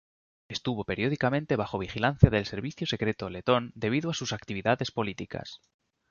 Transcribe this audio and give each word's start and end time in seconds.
Estuvo 0.49 0.83
periódicamente 0.83 1.55
bajo 1.55 1.77
vigilancia 1.77 2.31
del 2.31 2.47
servicio 2.47 2.87
secreto 2.87 3.29
letón 3.29 3.71
debido 3.75 4.09
a 4.09 4.15
sus 4.15 4.33
actividades 4.33 4.89
políticas. 4.89 5.61